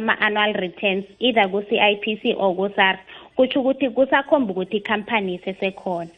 [0.00, 3.00] ama-annual returns either ku-CIPC or ku-SARS
[3.36, 6.10] kutsho ukuthi kusakhomba ukuthi ikhampani isesekhona.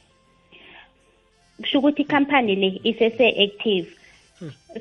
[1.60, 3.86] Kusho ukuthi ikhampani le isese-active.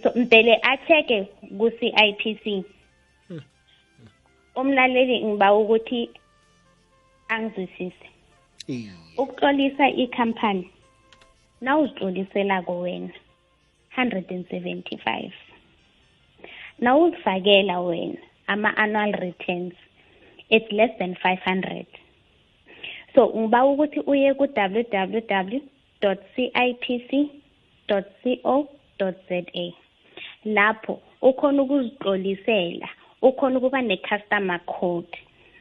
[0.02, 1.20] So mdele a-check-e
[1.58, 2.46] ku-CIPC
[4.56, 6.10] umlaleli ngiba ukuthi
[7.30, 8.08] angizwisise.
[9.18, 10.70] Ukuxolisa ikhampani
[11.62, 13.14] nawuzixoliselako wena
[13.98, 15.32] 175
[16.80, 18.18] nawuzifakela wena
[18.54, 19.74] ama-annual returns
[20.50, 21.86] it's less than 500
[23.16, 25.62] so ngiba ukuthi uye ku-www
[26.36, 27.12] cipc
[27.88, 28.66] co
[29.30, 29.74] za
[30.46, 32.90] lapho ukhona ukuzixolisela
[33.22, 35.18] ukhona ukuba ne-customer code.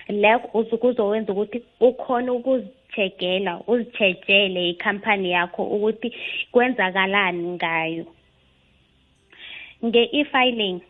[0.08, 6.14] Lapho kuzowenza ukuthi ukhona ukuzichegela uzitshejele ikhampani yakho ukuthi
[6.52, 8.06] kwenzakalani ngayo.
[9.84, 10.80] Nge-e-filing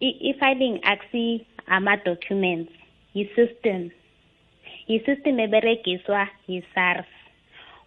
[0.00, 2.72] i-filing akusi ama-documents
[3.14, 3.90] yi-system
[4.88, 7.06] yi-system eberegiswa yi-SARS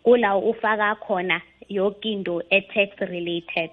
[0.04, 3.72] kula ufaka khona yonke into e-tax related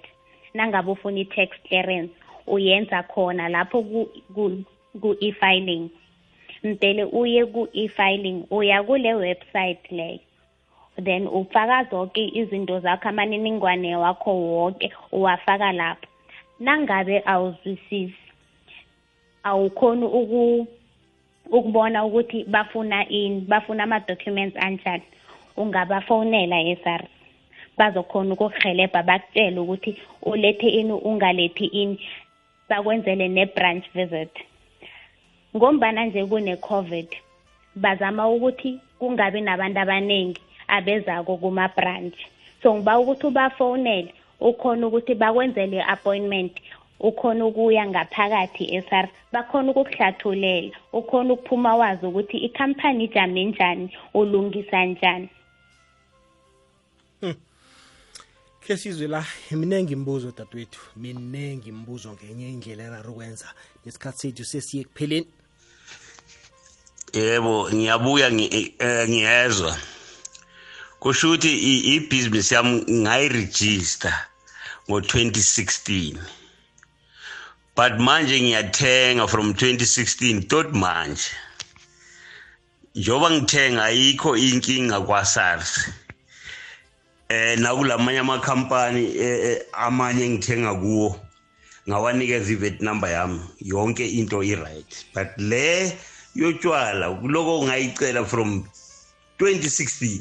[0.53, 2.13] nangabe ufuna i-tax clearance
[2.47, 3.83] uyenza khona lapho
[5.01, 5.89] ku-e-filing.
[6.63, 10.19] Mdele uye ku-e-filing uya kule website leyo.
[11.03, 16.07] Then ufaka zonke izinto zakho amaniningwane wakho wonke uwafaka lapho.
[16.59, 18.26] Nangabe awuzwisisi
[19.47, 20.67] awukhoni uku
[21.57, 25.03] ukubona ukuthi bafuna ini bafuna ama-documents anjani.
[25.57, 27.09] Ungabafonela eSARS
[27.77, 31.99] bazokhona ukukuhelebha bakutshele ukuthi ulethe ini ungalethi ini
[32.69, 34.33] bakwenzele ne-branch visit.
[35.55, 37.07] Ngombana nje kune-covid
[37.75, 42.17] bazama ukuthi kungabi nabantu abaningi abezako kuma-branch.
[42.61, 46.53] So ngiba ukuthi ubafonele ukhona ukuthi bakwenzele i-appointment
[46.99, 55.29] ukhona ukuya ngaphakathi eSARS bakhona ukukuhlathulela ukhona ukuphuma wazi ukuthi ikhampani ijame njani ulungisa njani.
[58.67, 63.47] Ke sizwe la minengi imibuzo dadewethu minengi imibuzo ngenye indlela eraro ukwenza
[63.85, 65.27] nesikhathi sethu sesiye kupheleni
[67.13, 69.77] yebo ngiyabuya eh, ngiyezwa.
[70.99, 71.51] Kusho ukuthi
[71.95, 74.13] ibhizinisi yami ngayiregister
[74.89, 76.17] ngo-2016
[77.77, 81.29] but manje ngiyathenga from 2016 tot manje.
[82.95, 85.89] Njengoba ngithenga ayikho inkinga kwa-sars.
[87.29, 91.19] Eh nakulamanye amakhampani eh, eh, amanye engithenga kuwo
[91.89, 93.39] ngawanikeza ivet number yami.
[93.61, 95.05] Yonke into i-right.
[95.13, 95.93] But le
[96.35, 98.65] yotshwala kuloko ngayicela from
[99.39, 100.19] 2016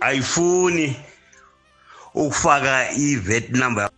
[0.00, 0.96] ayifuni
[2.14, 3.90] ukufaka i-vet number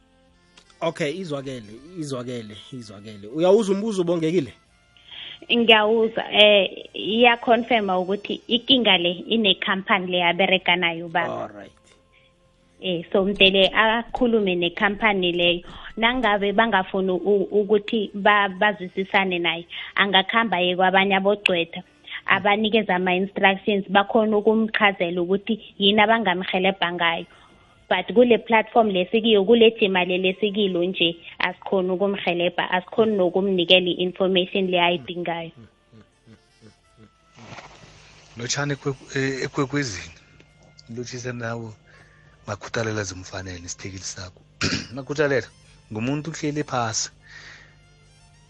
[0.84, 3.26] okay izwakele izwakele izwakele.
[3.36, 4.52] Uyawuza umbuzo ubongekile
[5.52, 11.72] ngiyawuza eh iyaconfirma ukuthi ikinga le inekhampani le abereka nayo baba alright.
[12.80, 15.60] Eh so mdele akhulume nekhampani leyo.
[15.96, 18.10] Nangabe bangafuni ukuthi
[18.60, 21.82] bazwisisane naye angakhamba ye kwabanye abogcwetha
[22.26, 27.26] abanikeza ama-instructions bakhona ukumchazela ukuthi yini abangamhelebha ngayo.
[27.94, 35.50] But kule platform lesikiyo kule jima lesikilo nje asikhona ukumhelebha asikhoni nokumnikela i-information le ayidingayo.
[38.36, 38.76] Lotshani
[39.44, 40.14] ekwekwezini
[40.96, 41.74] lotshise nawo
[42.46, 44.40] makhuthalela zimfanele isithekeli sakho.
[44.94, 45.46] Makhuthalela
[45.92, 47.10] ngumuntu uhleli phasi.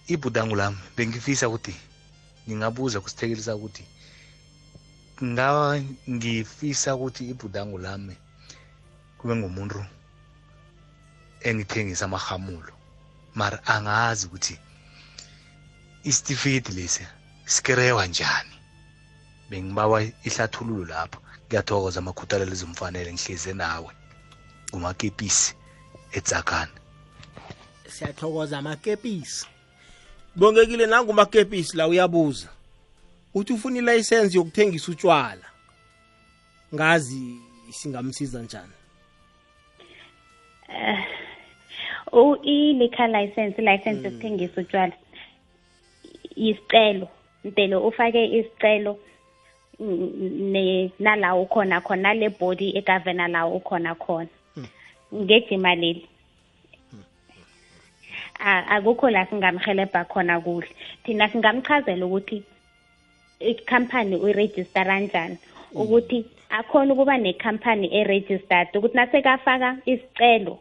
[0.09, 1.75] Ibhudangu lami bengifisa ukuthi
[2.49, 3.84] ngingabuza kusithekeli sakho ukuthi
[5.25, 8.16] ngaba ngifisa ukuthi ibhudangu lami
[9.25, 9.85] kube ngumuntu
[11.41, 12.73] engithengisa amahamulo.
[13.35, 14.59] Mara angazi ukuthi
[16.05, 17.07] isitifiketi lesi
[17.45, 18.57] sikerewa njani.
[19.51, 21.21] Bengibawa ihlathululo lapho.
[21.47, 23.93] Ngiyathokoza amakhuthalelo ezimfanele ngihleze nawe
[24.69, 25.55] ngumakepisi
[26.12, 26.77] edzakana
[27.89, 29.47] siyathokoza amakepisi.
[30.37, 32.49] Bongekile nangumakepisi la uyabuza.
[33.35, 35.47] Uthi ufuna ilayisensi yokuthengisa utshwala
[36.75, 37.38] ngazi
[37.70, 38.83] singamsiza njani?
[42.12, 44.05] Uh, i-liquor license license mm.
[44.05, 44.93] yokuthengisa utshwala
[46.37, 47.09] isicelo
[47.44, 48.99] ntelo ufake isicelo
[50.99, 54.67] nala ukhona khona nale body egovernor la ukhona khona hmm.
[55.15, 56.09] ngejima leli
[58.75, 60.69] akukho la singamhelebha khona kuhle
[61.05, 62.43] thina singamchazela ukuthi
[63.41, 65.81] ikhampani uyiregister kanjani hmm.
[65.81, 66.25] ukuthi
[66.59, 70.59] akhona ukuba nekhampani eregistered ukuthi nasekafaka isicelo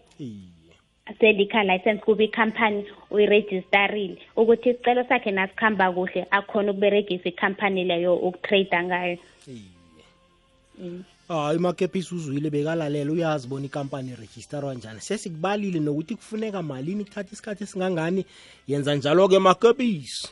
[1.19, 8.84] se-liquor license kuba ikhampani uyirejistarile ukuthi isicelo sakhe nasikhamba kuhle akhona ukuberegisa ikhampani leyo ukutrade
[8.84, 9.18] ngayo.
[9.48, 11.04] Iye.
[11.28, 15.01] Hayi makepisi uzwile bekalalela uyazi bona ikampani irejisterwa njani.
[15.01, 18.25] Sesikubalile nokuthi kufuneka malini kuthatha isikhathi esingangani
[18.68, 20.28] yenza njalo-ke makepisi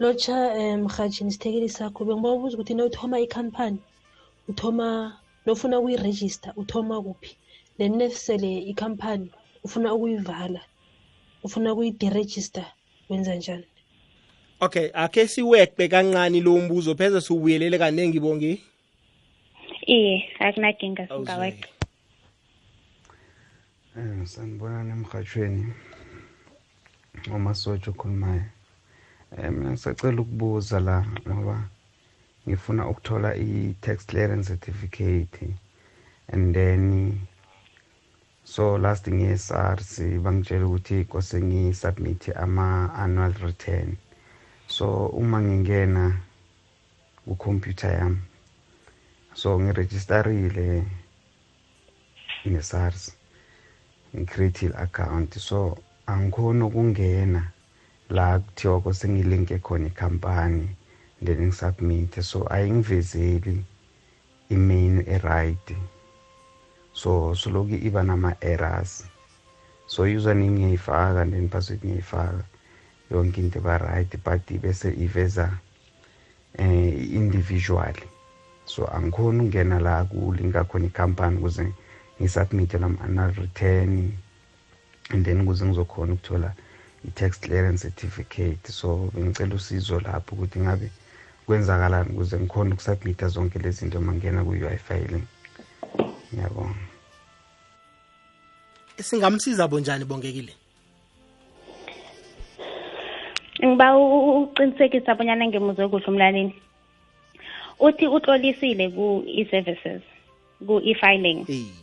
[0.00, 3.78] lotsha um mhatshini sithekeli sakho bengiba ubuza ukuthi nawuthoma ikhampani
[4.48, 7.36] uthoma nofuna ukuyirejista uthoma kuphi?
[7.78, 9.30] Then nesele ikhampani
[9.64, 10.60] ufuna ukuyivala
[11.42, 12.64] ufuna ukuyidirejista
[13.08, 13.64] wenza njani?
[14.60, 18.62] Okay akhe siweqe kancane lo mbuzo pheze siwubuyelele kaningi bongi?
[19.86, 21.26] Iye akunakinga Awuzweke.
[21.26, 21.68] singaweqa
[23.96, 25.66] Eh sanibonani emhathweni
[27.34, 28.44] umasotsha okhulumayo.
[29.38, 31.68] Eh mina ngisacela ukubuza la ngoba
[32.46, 35.54] ngifuna ukuthola i-tax clearance certificate.
[36.28, 37.20] And then
[38.44, 43.96] so last ngiye SARS bangitshela ukuthi kose ngisubmit ama-annual return.
[44.66, 46.16] So uma ngingena
[47.24, 48.20] ku-computer yami
[49.34, 50.84] so ngirejistarile
[52.44, 53.12] ne-SARS
[54.14, 55.38] ngicreate i-account.
[55.38, 57.42] So angikhoni ukungena
[58.10, 60.68] la kuthiwa kose ngilinke khona ikhampani
[61.24, 63.64] then ngisubmit so ayingivezeli
[64.50, 65.68] i-main e-right.
[66.92, 69.06] So soloku iba nama-errors.
[69.86, 72.44] So username ngiyayifaka then password ngiyayifaka
[73.10, 75.50] yonke into iba right but bese iveza
[76.58, 77.94] eh individual
[78.64, 81.72] so angikhoni ukungena la kulinka khona ikhampani ukuze
[82.20, 84.12] ngisubmit nama-annual return
[85.10, 86.54] and then ukuze ngizokhona ukuthola
[87.04, 88.72] i-tax clearance certificate.
[88.72, 90.90] So bengicela usizo lapho ukuthi ngabe
[91.46, 95.26] kwenzakalani ukuze ngikhone ukusubmita zonke lezi zinto mangena ku-ui filing
[96.32, 96.92] ngiyabonga
[99.02, 100.52] singamsiza bonjani bongekile?
[103.64, 106.54] Ngiba uqinisekisa abonyana ngemuzwe kuhle umlalini
[107.80, 110.02] uthi utlolisile ku-e-services
[110.66, 111.46] ku-e-filing.
[111.48, 111.82] Iye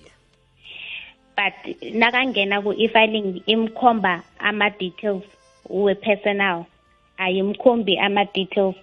[1.40, 1.56] but
[1.94, 5.24] nakangena ku-e-filing imkhomba ama-details
[5.70, 6.66] we-personal
[7.18, 8.76] ayimkhombi ama-details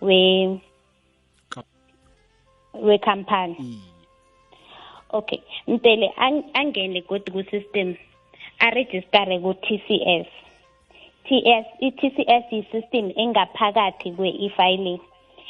[0.00, 0.60] we
[2.74, 3.78] wekhampani iye
[5.12, 7.94] okay mtele ang- angene godi ku-system
[8.58, 10.28] arejistare ku-tcs
[11.26, 15.00] ts i-tcs yi-system engaphakathi kwe-e-filing.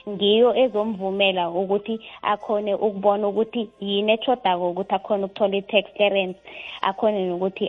[0.09, 6.39] Ngiyo ezomvumela ukuthi akhone ukubona ukuthi yini ethodako ukuthi akhone ukuthola i-tax clearance
[6.83, 7.67] akhone nokuthi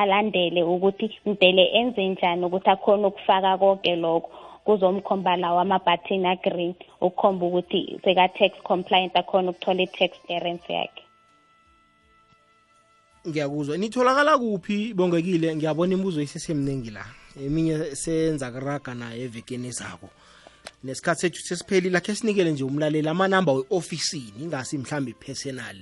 [0.00, 4.30] alandele ukuthi mdele enze njani ukuthi akhone ukufaka konke lokho.
[4.64, 11.02] Kuzomkhomba lawo ama-button agreen ukukhomba ukuthi seka-tax compliant akhone ukuthola i-tax clearance yakhe.
[13.28, 13.76] Ngiyakuzwa.
[13.76, 14.94] Nitholakala kuphi?
[14.94, 17.04] Bongekile ngiyabona imibuzo isesemningi la.
[17.40, 20.08] Eminye senza kuraga nayo evekeni ezako.
[20.84, 25.76] Nesikhathi sethu sesiphelile akhe sinikele nje umlaleli amanamba we-ofisini ingasi mhlawumbe personal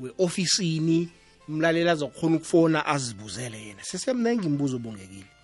[0.00, 1.08] we-ofisini
[1.48, 3.82] umlaleli azokhona ukufona azibuzele yena.
[3.82, 5.39] Sesemningi imibuzo bongekile.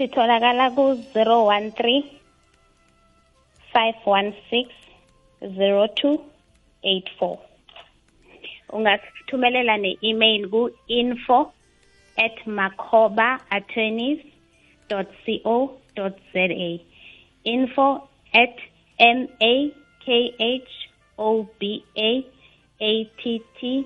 [0.00, 2.00] Sitholakala ku-zero one three
[3.72, 4.72] five one six
[5.58, 6.16] zero two
[6.82, 7.36] eight four.
[8.72, 11.52] Ungasithumelela ne-email ku-info
[12.16, 14.24] at macoba attorneys
[14.88, 15.04] co
[16.32, 16.80] za.
[17.44, 18.56] Info at
[18.98, 19.54] m a
[20.00, 20.06] k
[20.40, 20.72] h
[21.18, 22.24] o b a
[22.80, 23.84] a t t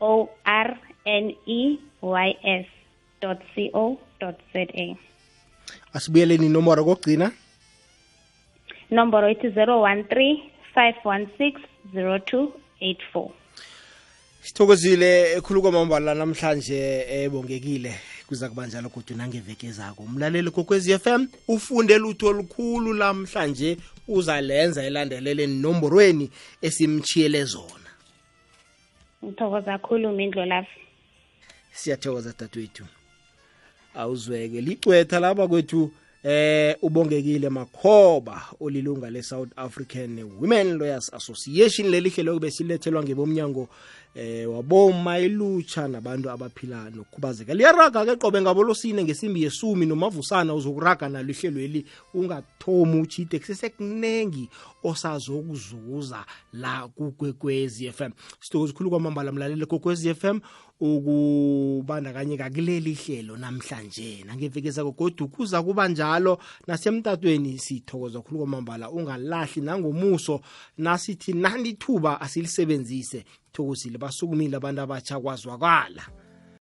[0.00, 2.66] o r n e y s
[3.20, 3.32] co
[4.52, 5.13] za.
[5.94, 7.32] Asibuyeleni inomboro kokugcina?
[8.90, 10.38] Nomboro ithi 013
[10.76, 11.58] 516
[11.94, 13.30] 0284
[14.40, 17.94] sithokozile ekhulu kwamambala namhlanje ebongekile
[18.26, 23.76] kuza kuba njalo kodwa nangeveke zako umlaleli kokwezi FM ufunde lutho olukhulu lamhlanje
[24.08, 26.30] uzalenza elandelele nomborweni
[26.62, 27.90] esimchiyele zona.
[29.24, 30.80] Ngithokoza khulu mindlo lafi
[31.72, 32.84] siyathokoza dadewethu
[33.94, 34.60] awuzweke.
[34.60, 35.90] Licwetha laba kwethu
[36.22, 41.90] eh ubongekile makhoba olilunga le-south african women lawyers association.
[41.90, 43.68] Leli hlelo kube silethelwa ngebomnyango
[44.14, 47.54] eh waboma ilutsha nabantu abaphila nokukhubazeka.
[47.54, 51.84] Liyaraga-ke qobe ngabolosine ngesimbi yesumi nomavusana uzokuraga nalo ihlelweli
[52.14, 54.48] ungathomi uchite kusesekunengi
[54.84, 58.10] osazokuzuza la kukwekwezi FM
[58.40, 60.40] sithokoza khulu kwamambala mlaleli kokwezi FM
[60.80, 64.24] ukubandakanyeka kuleli hlelo namhlanje.
[64.26, 66.38] Nangeveke zako kodwa kuza kuba njalo.
[66.66, 70.40] Nasemtatweni sithokoza khulu kwamambala ungalahli nangomuso.
[70.78, 73.24] Nasithi nalithuba asilisebenzise.
[73.52, 76.23] Thokozile basukumile abantu abatsha kwazwakala.